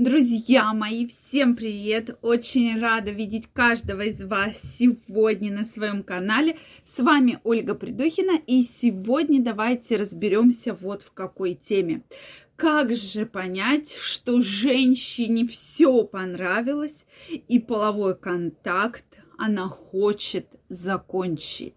Друзья 0.00 0.72
мои, 0.72 1.08
всем 1.08 1.54
привет! 1.54 2.16
Очень 2.22 2.80
рада 2.80 3.10
видеть 3.10 3.48
каждого 3.52 4.00
из 4.00 4.22
вас 4.22 4.58
сегодня 4.78 5.52
на 5.52 5.64
своем 5.64 6.02
канале. 6.02 6.56
С 6.86 7.00
вами 7.00 7.38
Ольга 7.44 7.74
Придухина, 7.74 8.40
и 8.46 8.62
сегодня 8.64 9.42
давайте 9.42 9.98
разберемся 9.98 10.72
вот 10.72 11.02
в 11.02 11.12
какой 11.12 11.52
теме. 11.52 12.00
Как 12.56 12.94
же 12.94 13.26
понять, 13.26 13.94
что 13.94 14.40
женщине 14.40 15.46
все 15.46 16.02
понравилось 16.04 17.04
и 17.28 17.58
половой 17.58 18.16
контакт 18.16 19.04
она 19.40 19.68
хочет 19.68 20.46
закончить. 20.68 21.74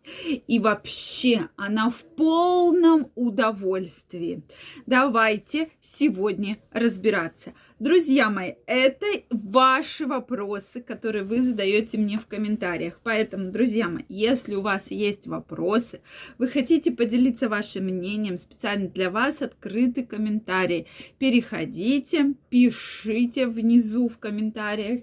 И 0.47 0.59
вообще 0.59 1.47
она 1.55 1.89
в 1.89 2.03
полном 2.03 3.09
удовольствии. 3.15 4.43
Давайте 4.85 5.69
сегодня 5.81 6.57
разбираться. 6.71 7.53
Друзья 7.83 8.29
мои, 8.29 8.53
это 8.65 9.05
ваши 9.29 10.07
вопросы, 10.07 10.79
которые 10.79 11.25
вы 11.25 11.43
задаете 11.43 11.97
мне 11.97 12.17
в 12.17 12.27
комментариях. 12.27 13.01
Поэтому, 13.03 13.51
друзья 13.51 13.89
мои, 13.89 14.05
если 14.07 14.55
у 14.55 14.61
вас 14.61 14.89
есть 14.89 15.27
вопросы, 15.27 15.99
вы 16.37 16.47
хотите 16.47 16.91
поделиться 16.91 17.49
вашим 17.49 17.83
мнением, 17.83 18.37
специально 18.37 18.87
для 18.87 19.09
вас 19.09 19.41
открыты 19.41 20.05
комментарии. 20.05 20.87
Переходите, 21.17 22.35
пишите 22.49 23.47
внизу 23.47 24.07
в 24.07 24.17
комментариях. 24.17 25.01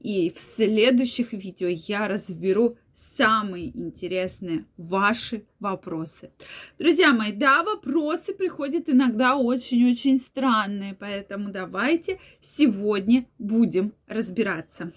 И 0.00 0.32
в 0.34 0.40
следующих 0.40 1.32
видео 1.32 1.68
я 1.68 2.08
разберу 2.08 2.76
самые 3.16 3.76
интересные 3.76 4.66
ваши 4.76 5.46
вопросы. 5.60 6.32
Друзья 6.78 7.12
мои, 7.12 7.32
да, 7.32 7.62
вопросы 7.62 8.34
приходят 8.34 8.88
иногда 8.88 9.36
очень-очень 9.36 10.18
странные, 10.18 10.94
поэтому 10.94 11.50
давайте 11.50 12.18
сегодня 12.40 13.26
будем 13.38 13.92
разбираться. 14.06 14.92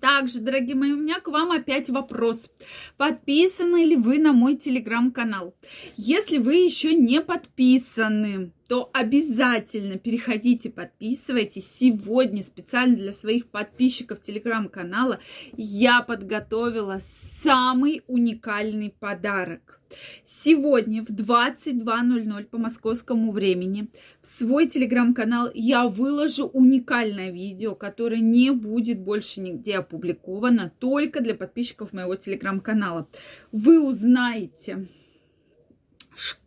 Также, 0.00 0.40
дорогие 0.40 0.76
мои, 0.76 0.92
у 0.92 0.96
меня 0.96 1.20
к 1.20 1.28
вам 1.28 1.50
опять 1.50 1.90
вопрос. 1.90 2.50
Подписаны 2.96 3.84
ли 3.84 3.96
вы 3.96 4.18
на 4.18 4.32
мой 4.32 4.56
телеграм-канал? 4.56 5.54
Если 5.96 6.38
вы 6.38 6.54
еще 6.54 6.94
не 6.94 7.20
подписаны, 7.20 8.52
то 8.70 8.88
обязательно 8.92 9.98
переходите, 9.98 10.70
подписывайтесь. 10.70 11.66
Сегодня 11.74 12.44
специально 12.44 12.94
для 12.94 13.12
своих 13.12 13.48
подписчиков 13.48 14.22
телеграм-канала 14.22 15.18
я 15.56 16.02
подготовила 16.02 17.00
самый 17.42 18.04
уникальный 18.06 18.94
подарок. 18.96 19.80
Сегодня 20.24 21.02
в 21.02 21.08
22.00 21.08 22.44
по 22.44 22.58
московскому 22.58 23.32
времени 23.32 23.88
в 24.22 24.28
свой 24.28 24.68
телеграм-канал 24.68 25.50
я 25.52 25.88
выложу 25.88 26.46
уникальное 26.46 27.32
видео, 27.32 27.74
которое 27.74 28.20
не 28.20 28.52
будет 28.52 29.00
больше 29.00 29.40
нигде 29.40 29.78
опубликовано, 29.78 30.72
только 30.78 31.20
для 31.20 31.34
подписчиков 31.34 31.92
моего 31.92 32.14
телеграм-канала. 32.14 33.08
Вы 33.50 33.84
узнаете, 33.84 34.86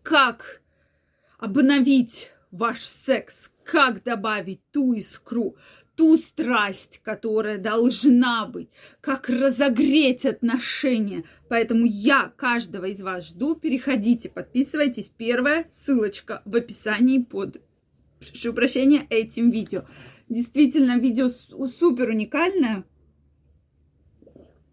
как 0.04 0.63
обновить 1.44 2.32
ваш 2.52 2.84
секс, 2.84 3.52
как 3.66 4.02
добавить 4.04 4.62
ту 4.72 4.94
искру, 4.94 5.58
ту 5.98 6.18
страсть, 6.18 7.02
которая 7.04 7.58
должна 7.58 8.46
быть, 8.46 8.70
как 9.02 9.28
разогреть 9.28 10.26
отношения. 10.26 11.26
Поэтому 11.50 11.86
я 11.86 12.32
каждого 12.38 12.86
из 12.86 13.02
вас 13.02 13.28
жду. 13.28 13.56
Переходите, 13.56 14.30
подписывайтесь. 14.30 15.12
Первая 15.18 15.68
ссылочка 15.70 16.42
в 16.46 16.56
описании 16.56 17.20
под, 17.20 17.62
прошу 18.22 18.54
прощения, 18.54 19.06
этим 19.10 19.52
видео. 19.52 19.84
Действительно, 20.30 20.98
видео 20.98 21.30
супер 21.78 22.08
уникальное. 22.08 22.86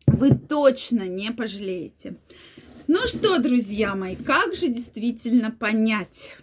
Вы 0.07 0.37
точно 0.37 1.09
не 1.09 1.33
пожалеете. 1.33 2.17
Ну 2.87 3.07
что, 3.07 3.41
друзья 3.41 3.97
мои, 3.97 4.15
как 4.15 4.55
же 4.55 4.69
действительно 4.69 5.51
понять? 5.51 6.37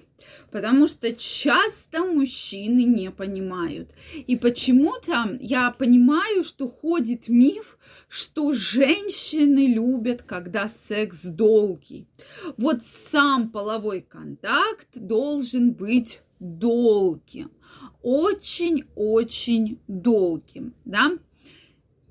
Потому 0.58 0.88
что 0.88 1.14
часто 1.14 2.04
мужчины 2.04 2.84
не 2.84 3.12
понимают. 3.12 3.92
И 4.26 4.36
почему-то 4.36 5.38
я 5.40 5.70
понимаю, 5.70 6.44
что 6.44 6.68
ходит 6.68 7.28
миф, 7.28 7.78
что 8.10 8.54
женщины 8.54 9.68
любят, 9.68 10.24
когда 10.24 10.68
секс 10.68 11.22
долгий. 11.22 12.08
Вот 12.58 12.80
сам 13.12 13.52
половой 13.52 14.02
контакт 14.02 14.88
должен 14.96 15.74
быть 15.74 16.22
долгим, 16.40 17.52
очень-очень 18.02 19.78
долгим, 19.88 20.74
да. 20.86 21.12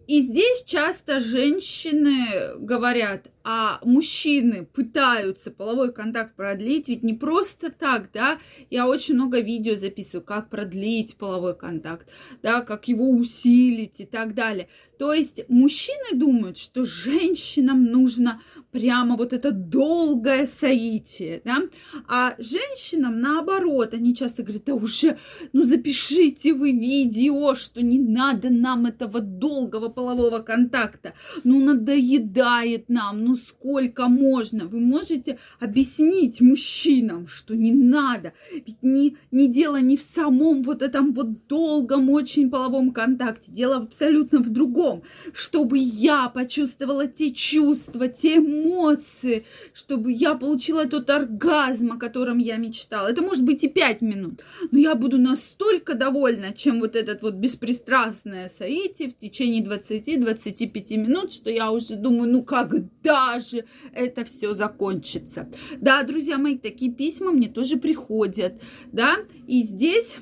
И 0.06 0.20
здесь 0.20 0.62
часто 0.62 1.18
женщины 1.18 2.54
говорят, 2.60 3.26
а 3.48 3.78
мужчины 3.84 4.64
пытаются 4.64 5.52
половой 5.52 5.92
контакт 5.92 6.34
продлить, 6.34 6.88
ведь 6.88 7.04
не 7.04 7.14
просто 7.14 7.70
так, 7.70 8.10
да, 8.12 8.40
я 8.70 8.88
очень 8.88 9.14
много 9.14 9.38
видео 9.38 9.76
записываю, 9.76 10.24
как 10.24 10.50
продлить 10.50 11.16
половой 11.16 11.56
контакт, 11.56 12.08
да, 12.42 12.60
как 12.62 12.88
его 12.88 13.08
усилить 13.08 14.00
и 14.00 14.04
так 14.04 14.34
далее. 14.34 14.68
То 14.98 15.12
есть 15.12 15.48
мужчины 15.48 16.14
думают, 16.14 16.58
что 16.58 16.84
женщинам 16.84 17.84
нужно 17.84 18.42
прямо 18.72 19.16
вот 19.16 19.32
это 19.32 19.52
долгое 19.52 20.46
соитие, 20.46 21.40
да, 21.44 21.62
а 22.08 22.34
женщинам 22.38 23.20
наоборот, 23.20 23.94
они 23.94 24.14
часто 24.14 24.42
говорят, 24.42 24.64
да 24.64 24.74
уже, 24.74 25.18
ну 25.52 25.64
запишите 25.64 26.52
вы 26.52 26.72
видео, 26.72 27.54
что 27.54 27.80
не 27.80 27.98
надо 27.98 28.50
нам 28.50 28.86
этого 28.86 29.20
долгого 29.20 29.88
полового 29.88 30.40
контакта, 30.40 31.14
ну 31.44 31.64
надоедает 31.64 32.88
нам, 32.88 33.22
ну 33.22 33.35
сколько 33.36 34.08
можно, 34.08 34.66
вы 34.66 34.80
можете 34.80 35.38
объяснить 35.60 36.40
мужчинам, 36.40 37.26
что 37.28 37.54
не 37.54 37.72
надо, 37.72 38.32
ведь 38.52 38.82
не, 38.82 39.16
не 39.30 39.48
дело 39.48 39.80
не 39.80 39.96
в 39.96 40.00
самом 40.00 40.62
вот 40.62 40.82
этом 40.82 41.12
вот 41.12 41.46
долгом 41.46 42.10
очень 42.10 42.50
половом 42.50 42.92
контакте, 42.92 43.50
дело 43.50 43.76
абсолютно 43.76 44.40
в 44.40 44.48
другом, 44.48 45.02
чтобы 45.32 45.78
я 45.78 46.28
почувствовала 46.28 47.06
те 47.06 47.32
чувства, 47.32 48.08
те 48.08 48.36
эмоции, 48.36 49.44
чтобы 49.74 50.12
я 50.12 50.34
получила 50.34 50.86
тот 50.86 51.10
оргазм, 51.10 51.92
о 51.92 51.98
котором 51.98 52.38
я 52.38 52.56
мечтала. 52.56 53.08
Это 53.08 53.22
может 53.22 53.44
быть 53.44 53.64
и 53.64 53.68
пять 53.68 54.00
минут, 54.00 54.40
но 54.70 54.78
я 54.78 54.94
буду 54.94 55.18
настолько 55.18 55.94
довольна, 55.94 56.52
чем 56.52 56.80
вот 56.80 56.96
этот 56.96 57.22
вот 57.22 57.34
беспристрастное 57.34 58.48
соитие 58.48 59.10
в 59.10 59.16
течение 59.16 59.62
20-25 59.62 60.96
минут, 60.96 61.32
что 61.32 61.50
я 61.50 61.70
уже 61.70 61.96
думаю, 61.96 62.30
ну 62.30 62.42
когда 62.42 63.25
же 63.40 63.64
это 63.92 64.24
все 64.24 64.54
закончится. 64.54 65.50
Да, 65.78 66.02
друзья 66.02 66.38
мои, 66.38 66.58
такие 66.58 66.92
письма 66.92 67.32
мне 67.32 67.48
тоже 67.48 67.76
приходят, 67.76 68.60
да, 68.92 69.16
и 69.46 69.62
здесь 69.62 70.16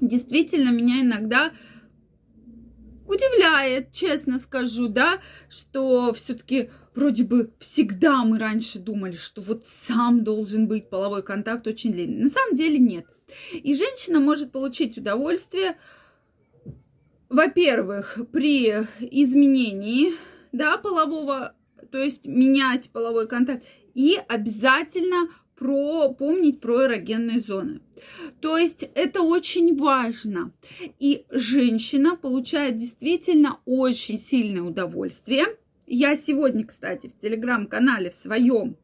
действительно 0.00 0.70
меня 0.70 1.00
иногда 1.00 1.52
удивляет, 3.06 3.92
честно 3.92 4.38
скажу, 4.38 4.88
да, 4.88 5.20
что 5.48 6.12
все-таки 6.14 6.70
вроде 6.94 7.24
бы 7.24 7.52
всегда 7.58 8.24
мы 8.24 8.38
раньше 8.38 8.78
думали, 8.78 9.16
что 9.16 9.40
вот 9.40 9.64
сам 9.64 10.24
должен 10.24 10.66
быть 10.66 10.88
половой 10.88 11.22
контакт 11.22 11.66
очень 11.66 11.92
длинный. 11.92 12.24
На 12.24 12.28
самом 12.30 12.56
деле 12.56 12.78
нет. 12.78 13.06
И 13.52 13.74
женщина 13.74 14.20
может 14.20 14.52
получить 14.52 14.96
удовольствие, 14.96 15.76
во-первых, 17.28 18.18
при 18.32 18.70
изменении 19.00 20.14
да, 20.54 20.78
полового, 20.78 21.54
то 21.90 21.98
есть 21.98 22.26
менять 22.26 22.90
половой 22.90 23.26
контакт, 23.26 23.64
и 23.94 24.16
обязательно 24.28 25.28
про, 25.56 26.12
помнить 26.12 26.60
про 26.60 26.84
эрогенные 26.86 27.40
зоны. 27.40 27.80
То 28.40 28.56
есть 28.56 28.88
это 28.94 29.22
очень 29.22 29.76
важно. 29.76 30.52
И 30.98 31.24
женщина 31.30 32.16
получает 32.16 32.76
действительно 32.76 33.60
очень 33.64 34.18
сильное 34.18 34.62
удовольствие. 34.62 35.46
Я 35.86 36.16
сегодня, 36.16 36.64
кстати, 36.64 37.08
в 37.08 37.18
телеграм-канале 37.20 38.10
в 38.10 38.14
своем 38.14 38.76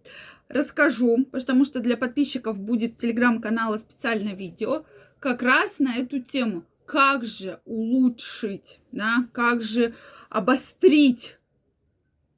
расскажу, 0.48 1.24
потому 1.30 1.64
что 1.64 1.80
для 1.80 1.96
подписчиков 1.96 2.60
будет 2.60 2.98
телеграм-канала 2.98 3.76
специальное 3.76 4.34
видео 4.34 4.84
как 5.18 5.42
раз 5.42 5.78
на 5.78 5.96
эту 5.96 6.20
тему. 6.20 6.64
Как 6.84 7.24
же 7.24 7.60
улучшить, 7.64 8.80
да, 8.90 9.28
как 9.32 9.62
же 9.62 9.94
обострить 10.28 11.36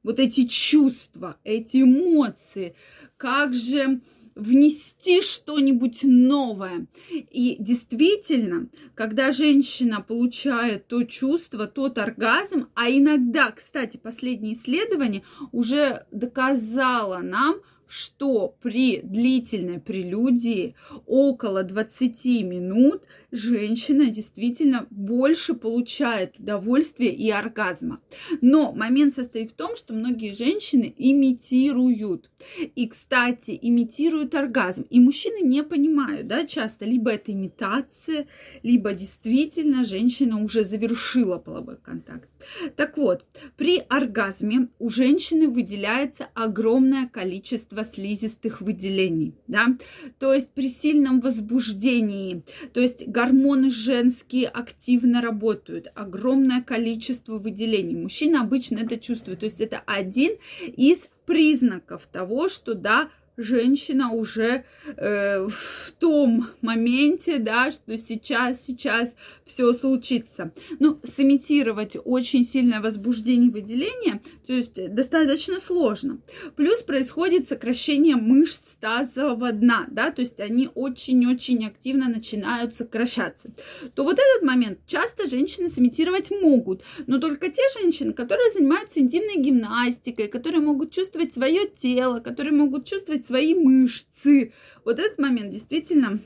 вот 0.03 0.19
эти 0.19 0.47
чувства, 0.47 1.37
эти 1.45 1.83
эмоции, 1.83 2.75
как 3.17 3.55
же 3.55 4.01
внести 4.35 5.21
что-нибудь 5.21 6.01
новое. 6.03 6.87
И 7.11 7.57
действительно, 7.59 8.69
когда 8.95 9.31
женщина 9.31 10.01
получает 10.01 10.87
то 10.87 11.03
чувство, 11.05 11.67
тот 11.67 11.99
оргазм, 11.99 12.69
а 12.75 12.91
иногда, 12.91 13.51
кстати, 13.51 13.97
последнее 13.97 14.55
исследование 14.55 15.23
уже 15.53 16.07
доказало 16.11 17.19
нам, 17.19 17.57
что 17.93 18.57
при 18.63 19.03
длительной 19.03 19.79
прелюдии 19.79 20.77
около 21.05 21.63
20 21.63 22.25
минут 22.43 23.03
женщина 23.31 24.07
действительно 24.07 24.87
больше 24.89 25.53
получает 25.53 26.39
удовольствия 26.39 27.13
и 27.13 27.31
оргазма. 27.31 28.01
Но 28.41 28.73
момент 28.73 29.17
состоит 29.17 29.51
в 29.51 29.55
том, 29.55 29.77
что 29.77 29.93
многие 29.93 30.33
женщины 30.33 30.95
имитируют. 30.97 32.31
И, 32.75 32.89
кстати, 32.89 33.59
имитируют 33.61 34.35
оргазм. 34.35 34.87
И 34.89 34.99
мужчины 34.99 35.47
не 35.47 35.63
понимают, 35.63 36.27
да, 36.27 36.47
часто 36.47 36.87
либо 36.87 37.11
это 37.11 37.31
имитация, 37.33 38.27
либо 38.63 38.95
действительно 38.95 39.85
женщина 39.85 40.43
уже 40.43 40.65
завершила 40.65 41.37
половой 41.37 41.77
контакт. 41.77 42.29
Так 42.77 42.97
вот, 42.97 43.25
при 43.57 43.79
оргазме 43.89 44.69
у 44.79 44.89
женщины 44.89 45.49
выделяется 45.49 46.29
огромное 46.35 47.07
количество 47.07 47.82
слизистых 47.85 48.61
выделений, 48.61 49.35
да, 49.47 49.77
то 50.19 50.33
есть 50.33 50.51
при 50.51 50.69
сильном 50.69 51.21
возбуждении, 51.21 52.43
то 52.73 52.81
есть 52.81 53.07
гормоны 53.07 53.71
женские 53.71 54.49
активно 54.49 55.21
работают, 55.21 55.89
огромное 55.95 56.63
количество 56.63 57.39
выделений. 57.39 57.97
Мужчина 57.97 58.43
обычно 58.43 58.79
это 58.79 58.99
чувствует, 58.99 59.41
то 59.41 59.47
есть 59.47 59.61
это 59.61 59.83
один 59.87 60.33
из 60.61 61.09
признаков 61.27 62.07
того, 62.11 62.49
что 62.49 62.75
да, 62.75 63.09
женщина 63.37 64.13
уже 64.13 64.65
э, 64.97 65.47
в 65.49 65.93
том 65.99 66.49
моменте, 66.61 67.39
да, 67.39 67.71
что 67.71 67.97
сейчас, 67.97 68.65
сейчас 68.65 69.15
все 69.47 69.73
случится. 69.73 70.53
Ну, 70.79 71.01
сымитировать 71.17 71.97
очень 72.05 72.45
сильное 72.45 72.81
возбуждение 72.81 73.51
выделения, 73.51 74.23
то 74.47 74.53
есть 74.53 74.95
достаточно 74.95 75.59
сложно. 75.59 76.21
Плюс 76.57 76.83
происходит 76.83 77.49
сокращение 77.49 78.17
мышц 78.17 78.61
тазового 78.81 79.53
дна, 79.53 79.87
да, 79.91 80.11
то 80.11 80.23
есть 80.23 80.41
они 80.41 80.69
очень-очень 80.75 81.67
активно 81.67 82.09
начинают 82.09 82.75
сокращаться. 82.75 83.51
То 83.95 84.05
вот 84.05 84.15
этот 84.15 84.43
момент 84.47 84.79
часто 84.87 85.29
женщины 85.29 85.69
сымитировать 85.69 86.31
могут, 86.31 86.83
но 87.07 87.19
только 87.19 87.49
те 87.49 87.63
женщины, 87.81 88.13
которые 88.13 88.51
занимаются 88.51 89.01
интимной 89.01 89.43
гимнастикой, 89.43 90.29
которые 90.29 90.61
могут 90.61 90.93
чувствовать 90.93 91.33
свое 91.33 91.67
тело, 91.67 92.21
которые 92.21 92.53
могут 92.53 92.87
чувствовать 92.87 93.22
свои 93.25 93.55
мышцы. 93.55 94.53
Вот 94.85 94.99
этот 94.99 95.19
момент 95.19 95.51
действительно 95.51 96.21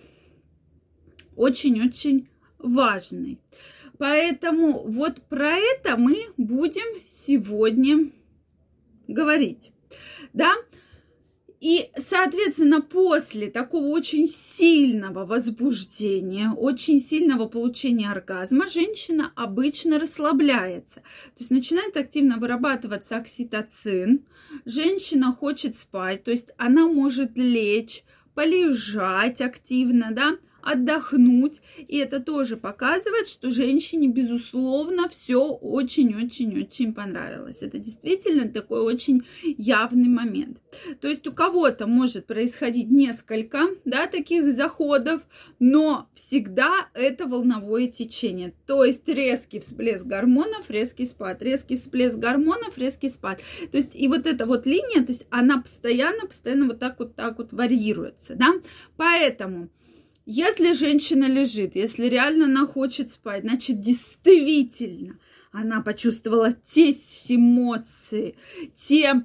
очень-очень 1.37 2.29
важный. 2.59 3.39
Поэтому 3.99 4.83
вот 4.87 5.23
про 5.29 5.57
это 5.57 5.97
мы 5.97 6.27
будем 6.37 7.03
сегодня 7.07 8.11
говорить. 9.09 9.73
Да? 10.33 10.55
Соответственно, 12.08 12.82
после 12.82 13.50
такого 13.50 13.87
очень 13.87 14.29
сильного 14.29 15.26
возбуждения, 15.26 16.53
очень 16.56 17.00
сильного 17.00 17.49
получения 17.49 18.11
оргазма, 18.11 18.69
женщина 18.69 19.32
обычно 19.35 19.99
расслабляется. 19.99 21.00
То 21.00 21.41
есть 21.41 21.50
начинает 21.50 21.97
активно 21.97 22.37
вырабатываться 22.37 23.17
окситоцин, 23.17 24.25
женщина 24.64 25.32
хочет 25.32 25.76
спать, 25.76 26.23
то 26.23 26.31
есть 26.31 26.50
она 26.58 26.87
может 26.87 27.37
лечь, 27.37 28.05
полежать 28.35 29.41
активно, 29.41 30.11
да, 30.12 30.37
отдохнуть. 30.67 31.61
И 31.87 31.99
это 31.99 32.21
тоже 32.21 32.57
показывает, 32.57 33.29
что 33.29 33.51
женщине, 33.51 34.09
безусловно, 34.09 35.09
все 35.09 35.45
очень-очень-очень 35.47 36.93
понравилось. 36.93 37.59
Это 37.63 37.79
действительно 37.79 38.49
такой 38.49 38.81
очень 38.81 39.23
явный 39.43 40.09
момент. 40.09 40.59
То 41.01 41.09
есть 41.09 41.27
у 41.27 41.33
кого-то 41.33 41.87
может 41.87 42.27
происходить 42.27 42.91
несколько 42.91 43.69
да, 43.85 44.09
таких 44.09 44.53
заходов, 44.53 45.23
но 45.61 46.09
всегда 46.15 46.89
это 46.95 47.27
волновое 47.27 47.87
течение. 47.87 48.53
То 48.67 48.85
есть 48.85 49.09
резкий 49.09 49.61
всплеск 49.61 50.05
гормонов, 50.05 50.69
резкий 50.69 51.07
спад, 51.07 51.43
резкий 51.43 51.77
всплеск 51.77 52.17
гормонов, 52.17 52.77
резкий 52.77 53.11
спад. 53.11 53.41
То 53.71 53.77
есть 53.77 53.95
и 53.95 54.09
вот 54.09 54.27
эта 54.27 54.47
вот 54.47 54.67
линия, 54.67 55.05
то 55.05 55.12
есть 55.12 55.27
она 55.31 55.62
постоянно, 55.62 56.27
постоянно 56.27 56.67
вот 56.67 56.81
так 56.81 56.99
вот 56.99 57.15
так 57.15 57.39
вот 57.39 57.53
варьируется, 57.53 58.35
да. 58.35 58.55
Поэтому 58.97 59.69
если 60.26 60.73
женщина 60.73 61.26
лежит, 61.26 61.76
если 61.76 62.06
реально 62.06 62.46
она 62.46 62.67
хочет 62.67 63.12
спать, 63.12 63.43
значит, 63.43 63.81
действительно 63.81 65.19
она 65.52 65.81
почувствовала 65.81 66.52
те 66.52 66.90
эмоции, 67.28 68.37
те 68.76 69.25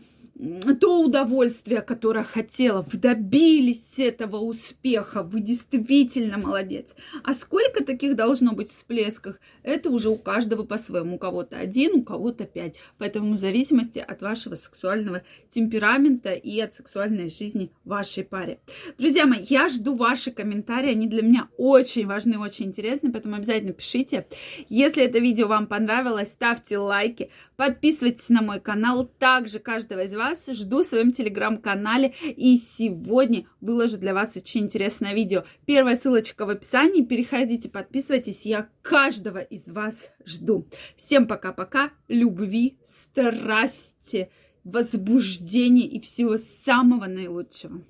то 0.80 1.04
удовольствие, 1.04 1.82
которое 1.82 2.24
хотела, 2.24 2.82
вы 2.82 2.98
добились 2.98 3.98
этого 3.98 4.38
успеха, 4.38 5.22
вы 5.22 5.40
действительно 5.40 6.40
молодец. 6.40 6.88
А 7.24 7.36
сколько 7.36 7.84
таких 7.84 8.16
должно 8.16 8.54
быть 8.54 8.72
всплесков, 8.72 9.36
это 9.62 9.92
уже 9.92 10.10
у 10.10 10.16
каждого 10.16 10.64
по-своему. 10.64 11.16
У 11.16 11.20
кого-то 11.20 11.58
один, 11.58 11.94
у 11.98 12.04
кого-то 12.04 12.46
пять. 12.46 12.76
Поэтому 12.98 13.36
в 13.36 13.40
зависимости 13.40 14.00
от 14.00 14.22
вашего 14.22 14.56
сексуального 14.56 15.22
темперамента 15.52 16.34
и 16.34 16.60
от 16.60 16.74
сексуальной 16.74 17.30
жизни 17.30 17.72
вашей 17.86 18.24
паре. 18.24 18.60
Друзья 18.98 19.28
мои, 19.28 19.44
я 19.44 19.70
жду 19.70 19.96
ваши 19.96 20.32
комментарии, 20.32 20.92
они 20.92 21.08
для 21.08 21.22
меня 21.22 21.50
очень 21.58 22.08
важны, 22.08 22.40
очень 22.40 22.66
интересны, 22.66 23.12
поэтому 23.12 23.36
обязательно 23.36 23.74
пишите. 23.74 24.26
Если 24.70 25.04
это 25.04 25.20
видео 25.20 25.48
вам 25.48 25.68
понравилось, 25.68 26.30
ставьте 26.30 26.80
лайки, 26.80 27.30
подписывайтесь 27.58 28.30
на 28.30 28.42
мой 28.42 28.60
канал. 28.60 29.06
Также 29.20 29.60
каждого 29.60 30.04
из 30.04 30.14
вас 30.14 30.31
вас 30.32 30.58
жду 30.58 30.84
в 30.84 30.88
своем 30.88 31.12
телеграм-канале. 31.12 32.14
И 32.36 32.58
сегодня 32.58 33.46
выложу 33.60 33.98
для 33.98 34.14
вас 34.14 34.36
очень 34.36 34.62
интересное 34.62 35.14
видео. 35.14 35.44
Первая 35.66 35.96
ссылочка 35.96 36.46
в 36.46 36.50
описании. 36.50 37.04
Переходите, 37.04 37.70
подписывайтесь. 37.70 38.46
Я 38.46 38.70
каждого 38.82 39.40
из 39.40 39.68
вас 39.68 39.96
жду. 40.26 40.68
Всем 40.96 41.28
пока-пока. 41.28 41.92
Любви, 42.08 42.78
страсти, 42.86 44.30
возбуждения 44.64 45.88
и 45.88 46.00
всего 46.00 46.38
самого 46.38 47.06
наилучшего. 47.06 47.82